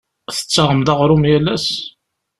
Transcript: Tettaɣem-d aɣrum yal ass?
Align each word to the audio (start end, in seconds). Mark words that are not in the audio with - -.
Tettaɣem-d 0.35 0.87
aɣrum 0.93 1.23
yal 1.29 1.47
ass? 1.55 1.67